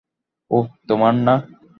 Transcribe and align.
ওহ, 0.51 0.65
তোমার 0.87 1.13
না? 1.27 1.35